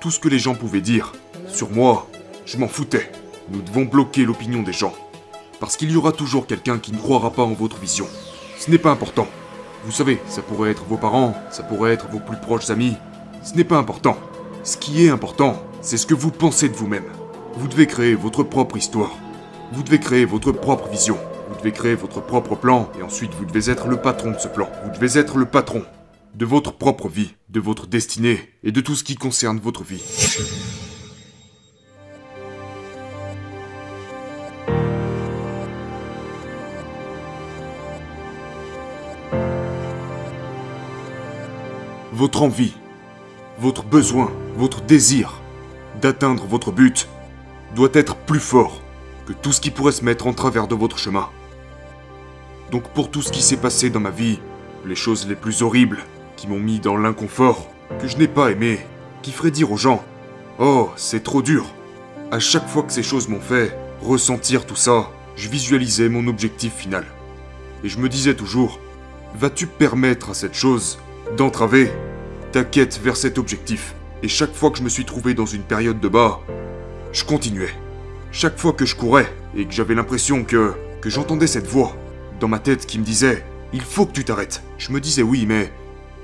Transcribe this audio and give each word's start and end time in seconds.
Tout 0.00 0.12
ce 0.12 0.20
que 0.20 0.28
les 0.28 0.38
gens 0.38 0.54
pouvaient 0.54 0.80
dire, 0.80 1.12
sur 1.48 1.70
moi, 1.70 2.06
je 2.46 2.56
m'en 2.56 2.68
foutais. 2.68 3.10
Nous 3.50 3.62
devons 3.62 3.84
bloquer 3.84 4.24
l'opinion 4.24 4.62
des 4.62 4.72
gens. 4.72 4.94
Parce 5.58 5.76
qu'il 5.76 5.90
y 5.90 5.96
aura 5.96 6.12
toujours 6.12 6.46
quelqu'un 6.46 6.78
qui 6.78 6.92
ne 6.92 6.98
croira 6.98 7.32
pas 7.32 7.42
en 7.42 7.52
votre 7.52 7.78
vision. 7.78 8.06
Ce 8.58 8.70
n'est 8.70 8.78
pas 8.78 8.92
important. 8.92 9.26
Vous 9.84 9.90
savez, 9.90 10.20
ça 10.28 10.40
pourrait 10.40 10.70
être 10.70 10.84
vos 10.84 10.98
parents, 10.98 11.34
ça 11.50 11.64
pourrait 11.64 11.94
être 11.94 12.06
vos 12.12 12.20
plus 12.20 12.36
proches 12.36 12.70
amis. 12.70 12.94
Ce 13.42 13.54
n'est 13.54 13.64
pas 13.64 13.76
important. 13.76 14.16
Ce 14.62 14.76
qui 14.76 15.04
est 15.04 15.10
important, 15.10 15.60
c'est 15.80 15.96
ce 15.96 16.06
que 16.06 16.14
vous 16.14 16.30
pensez 16.30 16.68
de 16.68 16.76
vous-même. 16.76 17.10
Vous 17.54 17.66
devez 17.66 17.88
créer 17.88 18.14
votre 18.14 18.44
propre 18.44 18.76
histoire. 18.76 19.16
Vous 19.72 19.82
devez 19.82 19.98
créer 19.98 20.24
votre 20.24 20.52
propre 20.52 20.86
vision. 20.88 21.18
Vous 21.48 21.56
devez 21.58 21.72
créer 21.72 21.96
votre 21.96 22.20
propre 22.20 22.54
plan 22.54 22.88
et 23.00 23.02
ensuite 23.02 23.34
vous 23.34 23.46
devez 23.46 23.68
être 23.68 23.88
le 23.88 23.96
patron 23.96 24.30
de 24.30 24.38
ce 24.38 24.46
plan. 24.46 24.68
Vous 24.84 24.90
devez 24.90 25.18
être 25.18 25.38
le 25.38 25.46
patron 25.46 25.82
de 26.34 26.44
votre 26.44 26.72
propre 26.72 27.08
vie, 27.08 27.34
de 27.48 27.60
votre 27.60 27.86
destinée 27.86 28.52
et 28.62 28.72
de 28.72 28.80
tout 28.80 28.94
ce 28.94 29.04
qui 29.04 29.16
concerne 29.16 29.58
votre 29.58 29.82
vie. 29.82 30.02
Votre 42.12 42.42
envie, 42.42 42.74
votre 43.58 43.84
besoin, 43.84 44.32
votre 44.56 44.80
désir 44.80 45.40
d'atteindre 46.00 46.44
votre 46.46 46.72
but 46.72 47.08
doit 47.74 47.90
être 47.92 48.16
plus 48.16 48.40
fort 48.40 48.82
que 49.26 49.32
tout 49.32 49.52
ce 49.52 49.60
qui 49.60 49.70
pourrait 49.70 49.92
se 49.92 50.04
mettre 50.04 50.26
en 50.26 50.32
travers 50.32 50.68
de 50.68 50.74
votre 50.74 50.98
chemin. 50.98 51.28
Donc 52.70 52.88
pour 52.90 53.10
tout 53.10 53.22
ce 53.22 53.30
qui 53.30 53.42
s'est 53.42 53.56
passé 53.56 53.90
dans 53.90 54.00
ma 54.00 54.10
vie, 54.10 54.40
les 54.84 54.94
choses 54.94 55.28
les 55.28 55.34
plus 55.34 55.62
horribles, 55.62 55.98
qui 56.38 56.46
m'ont 56.46 56.60
mis 56.60 56.78
dans 56.78 56.96
l'inconfort, 56.96 57.68
que 58.00 58.06
je 58.06 58.16
n'ai 58.16 58.28
pas 58.28 58.52
aimé, 58.52 58.78
qui 59.22 59.32
ferait 59.32 59.50
dire 59.50 59.72
aux 59.72 59.76
gens 59.76 60.04
Oh, 60.60 60.90
c'est 60.96 61.24
trop 61.24 61.42
dur. 61.42 61.66
À 62.30 62.38
chaque 62.38 62.68
fois 62.68 62.84
que 62.84 62.92
ces 62.92 63.02
choses 63.02 63.28
m'ont 63.28 63.40
fait 63.40 63.76
ressentir 64.00 64.64
tout 64.64 64.76
ça, 64.76 65.10
je 65.34 65.48
visualisais 65.48 66.08
mon 66.08 66.28
objectif 66.28 66.72
final. 66.74 67.04
Et 67.82 67.88
je 67.88 67.98
me 67.98 68.08
disais 68.08 68.34
toujours 68.34 68.78
Vas-tu 69.34 69.66
permettre 69.66 70.30
à 70.30 70.34
cette 70.34 70.54
chose 70.54 71.00
d'entraver 71.36 71.90
ta 72.52 72.62
quête 72.62 73.00
vers 73.02 73.16
cet 73.16 73.36
objectif? 73.36 73.94
Et 74.22 74.28
chaque 74.28 74.54
fois 74.54 74.70
que 74.70 74.78
je 74.78 74.84
me 74.84 74.88
suis 74.88 75.04
trouvé 75.04 75.34
dans 75.34 75.46
une 75.46 75.62
période 75.62 76.00
de 76.00 76.08
bas, 76.08 76.40
je 77.12 77.24
continuais. 77.24 77.74
Chaque 78.30 78.58
fois 78.58 78.72
que 78.72 78.86
je 78.86 78.94
courais 78.94 79.32
et 79.56 79.66
que 79.66 79.72
j'avais 79.74 79.94
l'impression 79.94 80.44
que, 80.44 80.72
que 81.00 81.10
j'entendais 81.10 81.48
cette 81.48 81.66
voix 81.66 81.96
dans 82.38 82.48
ma 82.48 82.60
tête 82.60 82.86
qui 82.86 83.00
me 83.00 83.04
disait 83.04 83.44
Il 83.72 83.82
faut 83.82 84.06
que 84.06 84.12
tu 84.12 84.24
t'arrêtes. 84.24 84.62
Je 84.78 84.92
me 84.92 85.00
disais 85.00 85.22
oui, 85.22 85.44
mais 85.44 85.72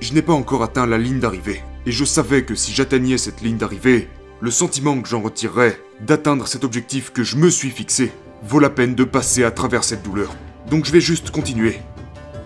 je 0.04 0.12
n'ai 0.12 0.20
pas 0.20 0.34
encore 0.34 0.62
atteint 0.62 0.86
la 0.86 0.98
ligne 0.98 1.18
d'arrivée. 1.18 1.62
Et 1.86 1.92
je 1.92 2.04
savais 2.04 2.44
que 2.44 2.54
si 2.54 2.72
j'atteignais 2.72 3.16
cette 3.16 3.40
ligne 3.40 3.56
d'arrivée, 3.56 4.08
le 4.42 4.50
sentiment 4.50 5.00
que 5.00 5.08
j'en 5.08 5.22
retirerais 5.22 5.80
d'atteindre 6.00 6.46
cet 6.46 6.62
objectif 6.62 7.10
que 7.10 7.24
je 7.24 7.36
me 7.36 7.48
suis 7.48 7.70
fixé 7.70 8.12
vaut 8.42 8.60
la 8.60 8.68
peine 8.68 8.94
de 8.94 9.04
passer 9.04 9.44
à 9.44 9.50
travers 9.50 9.82
cette 9.82 10.02
douleur. 10.02 10.36
Donc 10.70 10.84
je 10.84 10.92
vais 10.92 11.00
juste 11.00 11.30
continuer. 11.30 11.78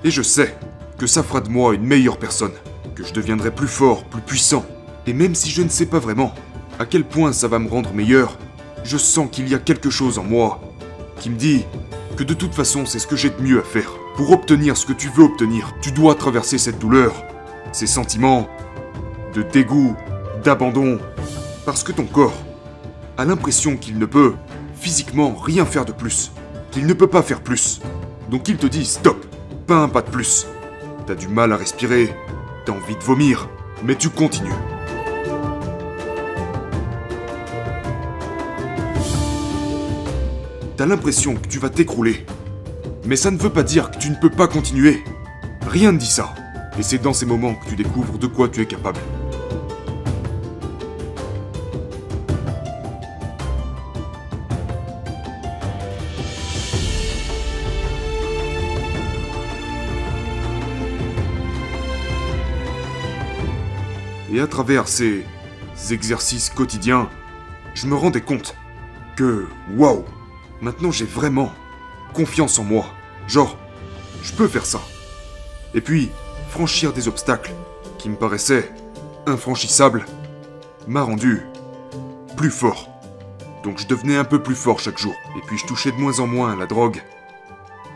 Et 0.05 0.13
je 0.13 0.23
sais 0.23 0.57
que 0.99 1.09
ça 1.09 1.25
fera 1.25 1.41
de 1.41 1.49
moi 1.49 1.75
une 1.75 1.83
meilleure 1.83 2.19
personne, 2.19 2.53
que 2.95 3.03
je 3.03 3.13
deviendrai 3.13 3.51
plus 3.51 3.67
fort, 3.67 4.05
plus 4.05 4.23
puissant. 4.23 4.65
Et 5.09 5.13
même 5.13 5.35
si 5.35 5.51
je 5.51 5.63
ne 5.63 5.69
sais 5.69 5.87
pas 5.87 5.99
vraiment 5.99 6.33
à 6.79 6.87
quel 6.87 7.03
point 7.03 7.33
ça 7.33 7.49
va 7.49 7.59
me 7.59 7.69
rendre 7.69 7.93
meilleur, 7.93 8.39
je 8.85 8.97
sens 8.97 9.29
qu'il 9.33 9.49
y 9.49 9.57
a 9.57 9.59
quelque 9.59 9.91
chose 9.91 10.21
en 10.21 10.25
moi 10.25 10.61
qui 11.19 11.29
me 11.29 11.37
dit 11.37 11.65
que 12.17 12.23
de 12.23 12.35
toute 12.35 12.55
façon 12.55 12.87
c'est 12.87 13.01
ce 13.01 13.09
que 13.09 13.17
j'ai 13.17 13.31
de 13.31 13.43
mieux 13.43 13.59
à 13.59 13.65
faire. 13.65 13.91
Pour 14.15 14.31
obtenir 14.31 14.77
ce 14.77 14.87
que 14.87 14.93
tu 14.93 15.09
veux 15.09 15.25
obtenir, 15.25 15.75
tu 15.83 15.91
dois 15.91 16.15
traverser 16.15 16.59
cette 16.59 16.79
douleur, 16.79 17.25
ces 17.73 17.87
sentiments 17.87 18.49
de 19.35 19.43
dégoût, 19.43 19.95
d'abandon, 20.43 20.99
parce 21.65 21.83
que 21.83 21.93
ton 21.93 22.05
corps 22.05 22.37
a 23.17 23.25
l'impression 23.25 23.77
qu'il 23.77 23.99
ne 23.99 24.07
peut 24.07 24.35
physiquement 24.75 25.35
rien 25.35 25.65
faire 25.65 25.85
de 25.85 25.93
plus, 25.93 26.33
qu'il 26.71 26.87
ne 26.87 26.93
peut 26.93 27.07
pas 27.07 27.23
faire 27.23 27.41
plus. 27.41 27.81
Donc 28.31 28.49
il 28.49 28.57
te 28.57 28.67
dit 28.67 28.85
stop, 28.85 29.27
pas 29.67 29.77
un 29.77 29.89
pas 29.89 30.03
de 30.03 30.11
plus. 30.11 30.47
T'as 31.07 31.15
du 31.15 31.29
mal 31.29 31.53
à 31.53 31.57
respirer, 31.57 32.15
t'as 32.65 32.73
envie 32.73 32.97
de 32.97 33.03
vomir, 33.03 33.49
mais 33.83 33.97
tu 33.97 34.11
continues. 34.11 34.53
T'as 40.77 40.87
l'impression 40.87 41.35
que 41.35 41.49
tu 41.49 41.59
vas 41.59 41.71
t'écrouler. 41.71 42.25
Mais 43.05 43.17
ça 43.17 43.33
ne 43.33 43.37
veut 43.37 43.51
pas 43.51 43.65
dire 43.65 43.91
que 43.91 43.99
tu 43.99 44.11
ne 44.11 44.15
peux 44.15 44.31
pas 44.31 44.47
continuer. 44.47 45.03
Rien 45.67 45.91
ne 45.91 45.99
dit 45.99 46.07
ça. 46.07 46.35
Et 46.79 46.83
c'est 46.83 46.99
dans 46.99 47.13
ces 47.13 47.27
moments 47.27 47.55
que 47.57 47.69
tu 47.69 47.75
découvres 47.75 48.19
de 48.19 48.29
quoi 48.29 48.49
tu 48.49 48.61
es 48.61 48.67
capable. 48.67 49.01
Et 64.33 64.41
à 64.41 64.47
travers 64.47 64.87
ces 64.87 65.25
exercices 65.91 66.49
quotidiens, 66.49 67.11
je 67.75 67.89
me 67.89 67.97
rendais 67.97 68.21
compte 68.21 68.55
que, 69.17 69.49
waouh, 69.77 70.05
maintenant 70.61 70.93
j'ai 70.93 71.07
vraiment 71.07 71.51
confiance 72.15 72.61
en 72.61 72.63
moi. 72.63 72.87
Genre, 73.27 73.59
je 74.23 74.33
peux 74.33 74.47
faire 74.47 74.65
ça. 74.65 74.81
Et 75.75 75.81
puis, 75.81 76.11
franchir 76.49 76.93
des 76.93 77.09
obstacles 77.09 77.53
qui 77.99 78.09
me 78.09 78.17
paraissaient 78.17 78.71
infranchissables 79.27 80.07
m'a 80.87 81.03
rendu 81.03 81.43
plus 82.37 82.51
fort. 82.51 82.89
Donc 83.63 83.79
je 83.79 83.87
devenais 83.87 84.17
un 84.17 84.25
peu 84.25 84.43
plus 84.43 84.55
fort 84.55 84.81
chaque 84.81 84.99
jour. 84.99 85.15
Et 85.37 85.41
puis 85.47 85.59
je 85.59 85.67
touchais 85.67 85.93
de 85.93 85.97
moins 85.97 86.21
en 86.21 86.27
moins 86.27 86.53
à 86.53 86.57
la 86.57 86.67
drogue. 86.67 87.03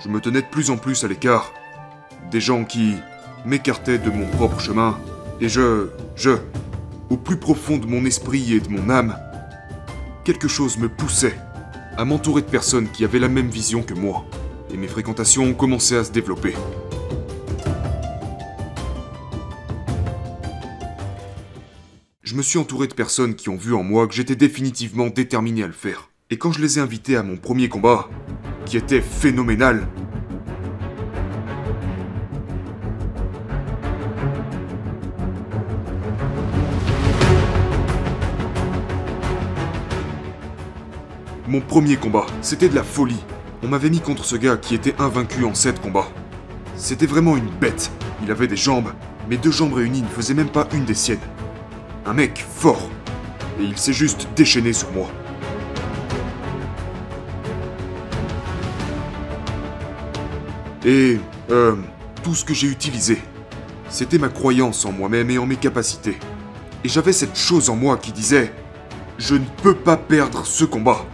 Je 0.00 0.08
me 0.08 0.20
tenais 0.20 0.42
de 0.42 0.46
plus 0.46 0.70
en 0.70 0.76
plus 0.76 1.04
à 1.04 1.08
l'écart 1.08 1.52
des 2.30 2.40
gens 2.40 2.64
qui 2.64 2.94
m'écartaient 3.44 3.98
de 3.98 4.10
mon 4.10 4.26
propre 4.26 4.60
chemin. 4.60 4.98
Et 5.40 5.48
je, 5.48 5.88
je, 6.14 6.32
au 7.10 7.16
plus 7.16 7.36
profond 7.36 7.78
de 7.78 7.86
mon 7.86 8.04
esprit 8.04 8.52
et 8.54 8.60
de 8.60 8.68
mon 8.68 8.90
âme, 8.90 9.16
quelque 10.24 10.48
chose 10.48 10.78
me 10.78 10.88
poussait 10.88 11.36
à 11.96 12.04
m'entourer 12.04 12.42
de 12.42 12.46
personnes 12.46 12.88
qui 12.88 13.04
avaient 13.04 13.18
la 13.18 13.28
même 13.28 13.48
vision 13.48 13.82
que 13.82 13.94
moi. 13.94 14.24
Et 14.72 14.76
mes 14.76 14.88
fréquentations 14.88 15.44
ont 15.44 15.54
commencé 15.54 15.96
à 15.96 16.04
se 16.04 16.10
développer. 16.10 16.54
Je 22.32 22.38
me 22.38 22.42
suis 22.42 22.58
entouré 22.58 22.86
de 22.86 22.94
personnes 22.94 23.34
qui 23.34 23.50
ont 23.50 23.58
vu 23.58 23.74
en 23.74 23.82
moi 23.82 24.08
que 24.08 24.14
j'étais 24.14 24.36
définitivement 24.36 25.08
déterminé 25.08 25.64
à 25.64 25.66
le 25.66 25.74
faire. 25.74 26.08
Et 26.30 26.38
quand 26.38 26.50
je 26.50 26.62
les 26.62 26.78
ai 26.78 26.80
invités 26.80 27.14
à 27.14 27.22
mon 27.22 27.36
premier 27.36 27.68
combat, 27.68 28.08
qui 28.64 28.78
était 28.78 29.02
phénoménal, 29.02 29.86
Mon 41.46 41.60
premier 41.60 41.96
combat, 41.96 42.24
c'était 42.40 42.70
de 42.70 42.74
la 42.74 42.82
folie. 42.82 43.22
On 43.62 43.68
m'avait 43.68 43.90
mis 43.90 44.00
contre 44.00 44.24
ce 44.24 44.36
gars 44.36 44.56
qui 44.56 44.74
était 44.74 44.94
invaincu 44.98 45.44
en 45.44 45.52
7 45.52 45.82
combats. 45.82 46.08
C'était 46.76 47.04
vraiment 47.04 47.36
une 47.36 47.50
bête. 47.60 47.90
Il 48.22 48.30
avait 48.30 48.46
des 48.46 48.56
jambes, 48.56 48.94
mais 49.28 49.36
deux 49.36 49.50
jambes 49.50 49.74
réunies 49.74 50.00
ne 50.00 50.08
faisaient 50.08 50.32
même 50.32 50.48
pas 50.48 50.66
une 50.72 50.86
des 50.86 50.94
siennes. 50.94 51.18
Un 52.04 52.14
mec 52.14 52.44
fort. 52.56 52.90
Et 53.60 53.64
il 53.64 53.78
s'est 53.78 53.92
juste 53.92 54.28
déchaîné 54.34 54.72
sur 54.72 54.90
moi. 54.92 55.08
Et, 60.84 61.20
euh, 61.50 61.76
tout 62.24 62.34
ce 62.34 62.44
que 62.44 62.54
j'ai 62.54 62.66
utilisé, 62.66 63.18
c'était 63.88 64.18
ma 64.18 64.28
croyance 64.28 64.84
en 64.84 64.92
moi-même 64.92 65.30
et 65.30 65.38
en 65.38 65.46
mes 65.46 65.56
capacités. 65.56 66.18
Et 66.82 66.88
j'avais 66.88 67.12
cette 67.12 67.36
chose 67.36 67.70
en 67.70 67.76
moi 67.76 67.96
qui 67.96 68.10
disait, 68.10 68.52
je 69.18 69.34
ne 69.36 69.44
peux 69.62 69.74
pas 69.74 69.96
perdre 69.96 70.44
ce 70.44 70.64
combat. 70.64 71.04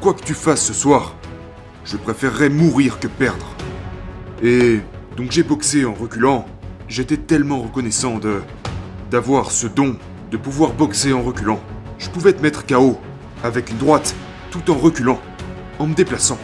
Quoi 0.00 0.14
que 0.14 0.22
tu 0.22 0.34
fasses 0.34 0.64
ce 0.64 0.74
soir, 0.74 1.16
je 1.84 1.96
préférerais 1.96 2.48
mourir 2.48 3.00
que 3.00 3.08
perdre. 3.08 3.46
Et 4.42 4.80
donc 5.16 5.32
j'ai 5.32 5.42
boxé 5.42 5.84
en 5.84 5.94
reculant. 5.94 6.46
J'étais 6.88 7.16
tellement 7.16 7.62
reconnaissant 7.62 8.18
de 8.18 8.42
d'avoir 9.10 9.50
ce 9.50 9.66
don 9.66 9.96
de 10.30 10.36
pouvoir 10.36 10.72
boxer 10.72 11.12
en 11.12 11.22
reculant. 11.22 11.60
Je 11.98 12.08
pouvais 12.08 12.32
te 12.32 12.42
mettre 12.42 12.66
KO 12.66 12.98
avec 13.42 13.70
une 13.70 13.78
droite 13.78 14.14
tout 14.50 14.70
en 14.70 14.74
reculant, 14.74 15.20
en 15.78 15.86
me 15.86 15.94
déplaçant. 15.94 16.38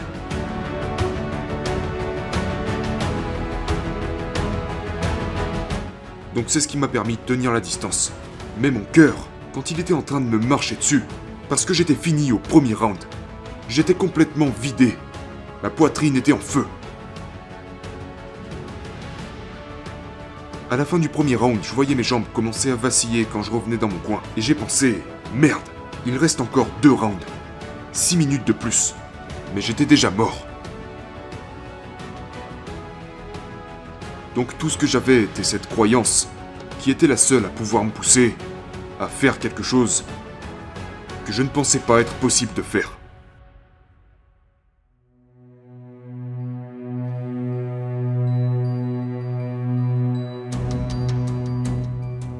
Donc 6.35 6.45
c'est 6.47 6.59
ce 6.59 6.67
qui 6.67 6.77
m'a 6.77 6.87
permis 6.87 7.15
de 7.15 7.21
tenir 7.21 7.51
la 7.51 7.59
distance. 7.59 8.11
Mais 8.59 8.71
mon 8.71 8.83
cœur, 8.91 9.15
quand 9.53 9.71
il 9.71 9.79
était 9.79 9.93
en 9.93 10.01
train 10.01 10.21
de 10.21 10.25
me 10.25 10.37
marcher 10.37 10.75
dessus, 10.75 11.03
parce 11.49 11.65
que 11.65 11.73
j'étais 11.73 11.95
fini 11.95 12.31
au 12.31 12.37
premier 12.37 12.73
round, 12.73 12.97
j'étais 13.69 13.95
complètement 13.95 14.49
vidé. 14.61 14.95
Ma 15.63 15.69
poitrine 15.69 16.15
était 16.15 16.33
en 16.33 16.39
feu. 16.39 16.65
À 20.69 20.75
la 20.75 20.83
fin 20.83 20.99
du 20.99 21.07
premier 21.07 21.37
round, 21.37 21.59
je 21.63 21.73
voyais 21.73 21.95
mes 21.95 22.03
jambes 22.03 22.25
commencer 22.33 22.69
à 22.69 22.75
vaciller 22.75 23.25
quand 23.31 23.41
je 23.41 23.51
revenais 23.51 23.77
dans 23.77 23.87
mon 23.87 23.99
coin. 23.99 24.21
Et 24.35 24.41
j'ai 24.41 24.53
pensé, 24.53 25.01
merde, 25.33 25.61
il 26.05 26.17
reste 26.17 26.41
encore 26.41 26.67
deux 26.81 26.91
rounds. 26.91 27.25
Six 27.93 28.17
minutes 28.17 28.45
de 28.45 28.51
plus. 28.51 28.93
Mais 29.55 29.61
j'étais 29.61 29.85
déjà 29.85 30.11
mort. 30.11 30.45
Donc 34.35 34.57
tout 34.57 34.69
ce 34.69 34.77
que 34.77 34.85
j'avais 34.85 35.23
était 35.23 35.45
cette 35.45 35.67
croyance, 35.67 36.27
qui 36.81 36.91
était 36.91 37.07
la 37.07 37.17
seule 37.17 37.45
à 37.45 37.49
pouvoir 37.49 37.85
me 37.85 37.89
pousser 37.89 38.35
à 38.99 39.07
faire 39.07 39.39
quelque 39.39 39.63
chose 39.63 40.03
que 41.25 41.31
je 41.31 41.43
ne 41.43 41.47
pensais 41.47 41.79
pas 41.79 42.01
être 42.01 42.13
possible 42.15 42.53
de 42.53 42.61
faire. 42.61 42.96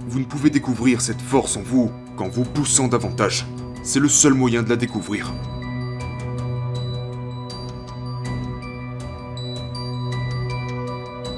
Vous 0.09 0.19
ne 0.19 0.25
pouvez 0.25 0.49
découvrir 0.49 1.01
cette 1.01 1.21
force 1.21 1.57
en 1.57 1.61
vous 1.61 1.91
qu'en 2.15 2.29
vous 2.29 2.45
poussant 2.45 2.87
davantage. 2.87 3.45
C'est 3.83 3.99
le 3.99 4.07
seul 4.07 4.33
moyen 4.33 4.63
de 4.63 4.69
la 4.69 4.77
découvrir. 4.77 5.33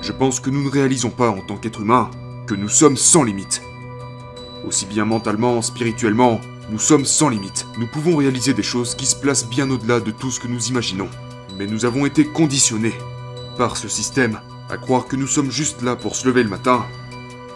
Je 0.03 0.11
pense 0.11 0.39
que 0.39 0.51
nous 0.51 0.63
ne 0.63 0.69
réalisons 0.69 1.09
pas 1.09 1.29
en 1.31 1.41
tant 1.41 1.57
qu'être 1.57 1.81
humain 1.81 2.11
que 2.45 2.53
nous 2.53 2.69
sommes 2.69 2.95
sans 2.95 3.23
limite. 3.23 3.63
Aussi 4.67 4.85
bien 4.85 5.05
mentalement, 5.05 5.63
spirituellement, 5.63 6.39
nous 6.69 6.79
sommes 6.79 7.05
sans 7.05 7.29
limite. 7.29 7.65
Nous 7.79 7.87
pouvons 7.87 8.17
réaliser 8.17 8.53
des 8.53 8.61
choses 8.61 8.93
qui 8.93 9.07
se 9.07 9.15
placent 9.15 9.49
bien 9.49 9.71
au-delà 9.71 9.99
de 9.99 10.11
tout 10.11 10.29
ce 10.29 10.39
que 10.39 10.47
nous 10.47 10.67
imaginons. 10.67 11.09
Mais 11.57 11.65
nous 11.65 11.85
avons 11.85 12.05
été 12.05 12.23
conditionnés 12.23 12.93
par 13.57 13.77
ce 13.77 13.87
système 13.87 14.39
à 14.69 14.77
croire 14.77 15.07
que 15.07 15.15
nous 15.15 15.27
sommes 15.27 15.49
juste 15.49 15.81
là 15.81 15.95
pour 15.95 16.15
se 16.15 16.27
lever 16.27 16.43
le 16.43 16.49
matin, 16.49 16.85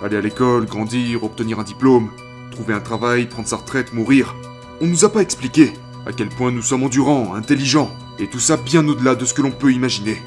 aller 0.03 0.17
à 0.17 0.21
l'école, 0.21 0.65
grandir, 0.65 1.23
obtenir 1.23 1.59
un 1.59 1.63
diplôme, 1.63 2.09
trouver 2.51 2.73
un 2.73 2.79
travail, 2.79 3.27
prendre 3.27 3.47
sa 3.47 3.57
retraite, 3.57 3.93
mourir. 3.93 4.35
On 4.81 4.87
nous 4.87 5.05
a 5.05 5.11
pas 5.11 5.21
expliqué 5.21 5.73
à 6.05 6.11
quel 6.11 6.29
point 6.29 6.51
nous 6.51 6.61
sommes 6.61 6.83
endurants, 6.83 7.33
intelligents, 7.35 7.89
et 8.19 8.27
tout 8.27 8.39
ça 8.39 8.57
bien 8.57 8.87
au-delà 8.87 9.15
de 9.15 9.25
ce 9.25 9.33
que 9.33 9.41
l'on 9.41 9.51
peut 9.51 9.71
imaginer. 9.71 10.21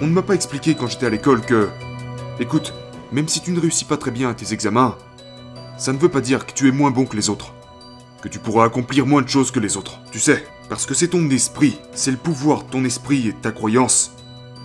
On 0.00 0.06
ne 0.06 0.12
m'a 0.12 0.22
pas 0.22 0.34
expliqué 0.34 0.74
quand 0.74 0.86
j'étais 0.86 1.06
à 1.06 1.10
l'école 1.10 1.40
que... 1.40 1.68
Écoute, 2.38 2.72
même 3.10 3.26
si 3.26 3.40
tu 3.40 3.50
ne 3.50 3.60
réussis 3.60 3.84
pas 3.84 3.96
très 3.96 4.12
bien 4.12 4.30
à 4.30 4.34
tes 4.34 4.52
examens, 4.52 4.96
ça 5.76 5.92
ne 5.92 5.98
veut 5.98 6.08
pas 6.08 6.20
dire 6.20 6.46
que 6.46 6.52
tu 6.52 6.68
es 6.68 6.72
moins 6.72 6.90
bon 6.90 7.04
que 7.04 7.16
les 7.16 7.30
autres. 7.30 7.52
Que 8.22 8.28
tu 8.28 8.38
pourras 8.38 8.64
accomplir 8.64 9.06
moins 9.06 9.22
de 9.22 9.28
choses 9.28 9.50
que 9.50 9.60
les 9.60 9.76
autres. 9.76 9.98
Tu 10.12 10.20
sais, 10.20 10.44
parce 10.68 10.86
que 10.86 10.94
c'est 10.94 11.08
ton 11.08 11.28
esprit, 11.30 11.78
c'est 11.94 12.10
le 12.10 12.16
pouvoir 12.16 12.64
de 12.64 12.70
ton 12.70 12.84
esprit 12.84 13.28
et 13.28 13.32
de 13.32 13.38
ta 13.38 13.50
croyance 13.50 14.12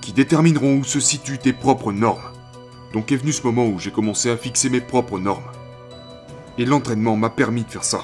qui 0.02 0.12
détermineront 0.12 0.80
où 0.80 0.84
se 0.84 1.00
situent 1.00 1.40
tes 1.40 1.54
propres 1.54 1.92
normes. 1.92 2.22
Donc 2.94 3.12
est 3.12 3.18
venu 3.18 3.32
ce 3.32 3.42
moment 3.44 3.66
où 3.66 3.80
j'ai 3.80 3.92
commencé 3.92 4.30
à 4.30 4.38
fixer 4.38 4.70
mes 4.70 4.80
propres 4.80 5.20
normes. 5.20 5.52
Et 6.60 6.66
l'entraînement 6.66 7.18
m'a 7.18 7.32
permis 7.32 7.64
de 7.64 7.70
faire 7.70 7.84
ça. 7.84 8.02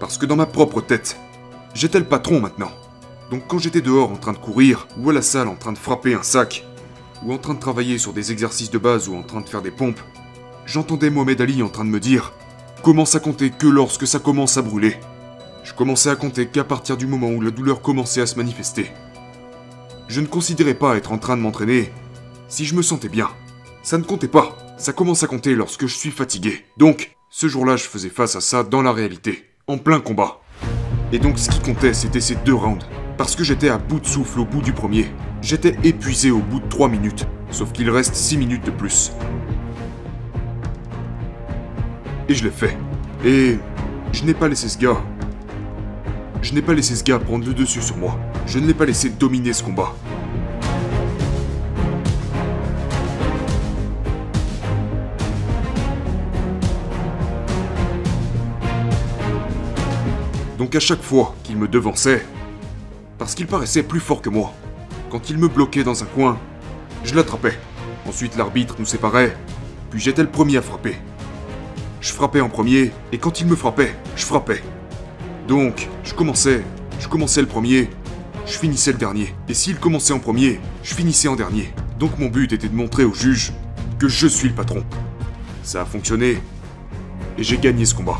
Parce 0.00 0.18
que 0.18 0.26
dans 0.26 0.34
ma 0.34 0.46
propre 0.46 0.80
tête, 0.80 1.16
j'étais 1.74 2.00
le 2.00 2.04
patron 2.04 2.40
maintenant. 2.40 2.72
Donc 3.30 3.44
quand 3.46 3.58
j'étais 3.58 3.80
dehors 3.80 4.10
en 4.10 4.16
train 4.16 4.32
de 4.32 4.38
courir, 4.38 4.88
ou 4.98 5.08
à 5.10 5.12
la 5.12 5.22
salle 5.22 5.46
en 5.46 5.54
train 5.54 5.72
de 5.72 5.78
frapper 5.78 6.14
un 6.14 6.24
sac, 6.24 6.66
ou 7.24 7.32
en 7.32 7.38
train 7.38 7.54
de 7.54 7.60
travailler 7.60 7.98
sur 7.98 8.12
des 8.12 8.32
exercices 8.32 8.70
de 8.70 8.78
base 8.78 9.08
ou 9.08 9.14
en 9.14 9.22
train 9.22 9.40
de 9.40 9.48
faire 9.48 9.62
des 9.62 9.70
pompes, 9.70 10.00
j'entendais 10.66 11.08
Mohamed 11.08 11.40
Ali 11.40 11.62
en 11.62 11.68
train 11.68 11.84
de 11.84 11.90
me 11.90 12.00
dire 12.00 12.32
Commence 12.82 13.14
à 13.14 13.20
compter 13.20 13.50
que 13.50 13.68
lorsque 13.68 14.08
ça 14.08 14.18
commence 14.18 14.56
à 14.56 14.62
brûler? 14.62 14.96
Je 15.62 15.72
commençais 15.72 16.10
à 16.10 16.16
compter 16.16 16.48
qu'à 16.48 16.64
partir 16.64 16.96
du 16.96 17.06
moment 17.06 17.28
où 17.28 17.40
la 17.40 17.52
douleur 17.52 17.80
commençait 17.80 18.20
à 18.20 18.26
se 18.26 18.34
manifester. 18.34 18.90
Je 20.08 20.20
ne 20.20 20.26
considérais 20.26 20.74
pas 20.74 20.96
être 20.96 21.12
en 21.12 21.18
train 21.18 21.36
de 21.36 21.42
m'entraîner 21.42 21.92
si 22.48 22.64
je 22.64 22.74
me 22.74 22.82
sentais 22.82 23.08
bien. 23.08 23.30
Ça 23.82 23.98
ne 23.98 24.04
comptait 24.04 24.28
pas. 24.28 24.56
Ça 24.78 24.92
commence 24.92 25.24
à 25.24 25.26
compter 25.26 25.56
lorsque 25.56 25.86
je 25.86 25.94
suis 25.96 26.12
fatigué. 26.12 26.64
Donc, 26.76 27.16
ce 27.30 27.48
jour-là, 27.48 27.74
je 27.74 27.82
faisais 27.82 28.10
face 28.10 28.36
à 28.36 28.40
ça 28.40 28.62
dans 28.62 28.80
la 28.80 28.92
réalité, 28.92 29.44
en 29.66 29.76
plein 29.76 29.98
combat. 29.98 30.40
Et 31.12 31.18
donc, 31.18 31.36
ce 31.36 31.50
qui 31.50 31.58
comptait, 31.58 31.92
c'était 31.92 32.20
ces 32.20 32.36
deux 32.36 32.54
rounds. 32.54 32.86
Parce 33.18 33.34
que 33.34 33.42
j'étais 33.42 33.70
à 33.70 33.78
bout 33.78 33.98
de 33.98 34.06
souffle 34.06 34.38
au 34.38 34.44
bout 34.44 34.62
du 34.62 34.72
premier. 34.72 35.06
J'étais 35.40 35.76
épuisé 35.82 36.30
au 36.30 36.38
bout 36.38 36.60
de 36.60 36.68
3 36.68 36.88
minutes, 36.88 37.26
sauf 37.50 37.72
qu'il 37.72 37.90
reste 37.90 38.14
6 38.14 38.36
minutes 38.36 38.64
de 38.64 38.70
plus. 38.70 39.10
Et 42.28 42.34
je 42.34 42.44
l'ai 42.44 42.50
fait. 42.50 42.78
Et 43.24 43.58
je 44.12 44.24
n'ai 44.24 44.34
pas 44.34 44.46
laissé 44.46 44.68
ce 44.68 44.78
gars. 44.78 45.02
Je 46.40 46.54
n'ai 46.54 46.62
pas 46.62 46.72
laissé 46.72 46.94
ce 46.94 47.02
gars 47.02 47.18
prendre 47.18 47.44
le 47.44 47.52
dessus 47.52 47.82
sur 47.82 47.96
moi. 47.96 48.16
Je 48.46 48.60
ne 48.60 48.66
l'ai 48.68 48.74
pas 48.74 48.84
laissé 48.84 49.08
dominer 49.10 49.52
ce 49.52 49.64
combat. 49.64 49.92
Donc 60.72 60.82
à 60.82 60.86
chaque 60.86 61.02
fois 61.02 61.34
qu'il 61.44 61.58
me 61.58 61.68
devançait, 61.68 62.24
parce 63.18 63.34
qu'il 63.34 63.46
paraissait 63.46 63.82
plus 63.82 64.00
fort 64.00 64.22
que 64.22 64.30
moi, 64.30 64.54
quand 65.10 65.28
il 65.28 65.36
me 65.36 65.46
bloquait 65.46 65.84
dans 65.84 66.02
un 66.02 66.06
coin, 66.06 66.38
je 67.04 67.14
l'attrapais. 67.14 67.58
Ensuite 68.08 68.38
l'arbitre 68.38 68.76
nous 68.78 68.86
séparait, 68.86 69.36
puis 69.90 70.00
j'étais 70.00 70.22
le 70.22 70.30
premier 70.30 70.56
à 70.56 70.62
frapper. 70.62 70.96
Je 72.00 72.10
frappais 72.10 72.40
en 72.40 72.48
premier, 72.48 72.90
et 73.12 73.18
quand 73.18 73.38
il 73.42 73.48
me 73.48 73.54
frappait, 73.54 73.94
je 74.16 74.24
frappais. 74.24 74.62
Donc, 75.46 75.90
je 76.04 76.14
commençais, 76.14 76.62
je 77.00 77.06
commençais 77.06 77.42
le 77.42 77.48
premier, 77.48 77.90
je 78.46 78.56
finissais 78.56 78.92
le 78.92 78.98
dernier. 78.98 79.34
Et 79.50 79.54
s'il 79.54 79.76
commençait 79.76 80.14
en 80.14 80.20
premier, 80.20 80.58
je 80.82 80.94
finissais 80.94 81.28
en 81.28 81.36
dernier. 81.36 81.70
Donc 81.98 82.18
mon 82.18 82.28
but 82.28 82.50
était 82.50 82.70
de 82.70 82.74
montrer 82.74 83.04
au 83.04 83.12
juge 83.12 83.52
que 83.98 84.08
je 84.08 84.26
suis 84.26 84.48
le 84.48 84.54
patron. 84.54 84.82
Ça 85.64 85.82
a 85.82 85.84
fonctionné, 85.84 86.38
et 87.36 87.42
j'ai 87.42 87.58
gagné 87.58 87.84
ce 87.84 87.94
combat. 87.94 88.18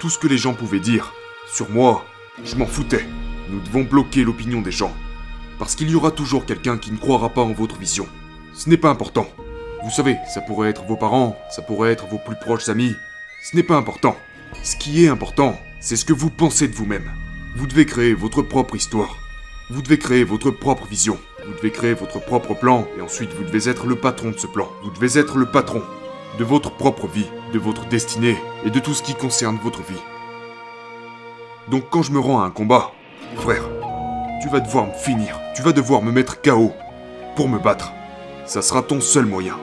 Tout 0.00 0.08
ce 0.08 0.18
que 0.18 0.28
les 0.28 0.38
gens 0.38 0.54
pouvaient 0.54 0.80
dire, 0.80 1.12
sur 1.46 1.68
moi, 1.68 2.06
je 2.42 2.56
m'en 2.56 2.64
foutais. 2.64 3.06
Nous 3.50 3.60
devons 3.60 3.84
bloquer 3.84 4.24
l'opinion 4.24 4.62
des 4.62 4.72
gens. 4.72 4.96
Parce 5.58 5.74
qu'il 5.74 5.90
y 5.90 5.94
aura 5.94 6.10
toujours 6.10 6.46
quelqu'un 6.46 6.78
qui 6.78 6.90
ne 6.90 6.96
croira 6.96 7.28
pas 7.28 7.42
en 7.42 7.52
votre 7.52 7.76
vision. 7.76 8.08
Ce 8.54 8.70
n'est 8.70 8.78
pas 8.78 8.88
important. 8.88 9.28
Vous 9.84 9.90
savez, 9.90 10.16
ça 10.32 10.40
pourrait 10.40 10.70
être 10.70 10.84
vos 10.84 10.96
parents, 10.96 11.38
ça 11.50 11.60
pourrait 11.60 11.92
être 11.92 12.06
vos 12.06 12.16
plus 12.16 12.36
proches 12.40 12.70
amis. 12.70 12.94
Ce 13.42 13.54
n'est 13.54 13.62
pas 13.62 13.76
important. 13.76 14.16
Ce 14.62 14.74
qui 14.74 15.04
est 15.04 15.08
important, 15.08 15.60
c'est 15.80 15.96
ce 15.96 16.06
que 16.06 16.14
vous 16.14 16.30
pensez 16.30 16.66
de 16.66 16.74
vous-même. 16.74 17.12
Vous 17.56 17.66
devez 17.66 17.84
créer 17.84 18.14
votre 18.14 18.40
propre 18.40 18.76
histoire. 18.76 19.18
Vous 19.68 19.82
devez 19.82 19.98
créer 19.98 20.24
votre 20.24 20.50
propre 20.50 20.86
vision. 20.86 21.18
Vous 21.46 21.52
devez 21.52 21.72
créer 21.72 21.92
votre 21.92 22.24
propre 22.24 22.54
plan 22.54 22.88
et 22.96 23.02
ensuite 23.02 23.34
vous 23.34 23.44
devez 23.44 23.68
être 23.68 23.86
le 23.86 23.96
patron 23.96 24.30
de 24.30 24.38
ce 24.38 24.46
plan. 24.46 24.70
Vous 24.82 24.92
devez 24.92 25.18
être 25.18 25.36
le 25.36 25.50
patron 25.50 25.82
de 26.38 26.44
votre 26.44 26.70
propre 26.70 27.06
vie, 27.06 27.28
de 27.52 27.58
votre 27.58 27.86
destinée 27.86 28.36
et 28.64 28.70
de 28.70 28.78
tout 28.78 28.94
ce 28.94 29.02
qui 29.02 29.14
concerne 29.14 29.58
votre 29.62 29.82
vie. 29.82 30.00
Donc 31.70 31.84
quand 31.90 32.02
je 32.02 32.12
me 32.12 32.20
rends 32.20 32.40
à 32.40 32.46
un 32.46 32.50
combat, 32.50 32.92
frère, 33.36 33.68
tu 34.42 34.48
vas 34.48 34.60
devoir 34.60 34.86
me 34.86 34.92
finir, 34.92 35.38
tu 35.54 35.62
vas 35.62 35.72
devoir 35.72 36.02
me 36.02 36.12
mettre 36.12 36.40
KO 36.40 36.72
pour 37.36 37.48
me 37.48 37.58
battre. 37.58 37.92
Ça 38.46 38.62
sera 38.62 38.82
ton 38.82 39.00
seul 39.00 39.26
moyen. 39.26 39.56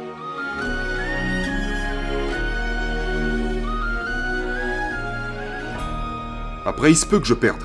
Après, 6.68 6.92
il 6.92 6.98
se 6.98 7.06
peut 7.06 7.20
que 7.20 7.26
je 7.26 7.34
perde. 7.34 7.64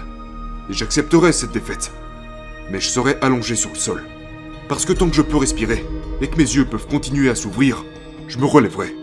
Et 0.71 0.73
j'accepterai 0.73 1.33
cette 1.33 1.51
défaite. 1.51 1.91
Mais 2.71 2.81
je 2.81 2.89
serai 2.89 3.19
allongé 3.21 3.57
sur 3.57 3.71
le 3.71 3.77
sol. 3.77 4.05
Parce 4.69 4.85
que 4.85 4.93
tant 4.93 5.09
que 5.09 5.17
je 5.17 5.23
peux 5.23 5.37
respirer, 5.37 5.85
et 6.21 6.29
que 6.29 6.37
mes 6.37 6.45
yeux 6.45 6.65
peuvent 6.65 6.87
continuer 6.87 7.29
à 7.29 7.35
s'ouvrir, 7.35 7.85
je 8.33 8.39
me 8.39 8.47
relèverai. 8.47 9.02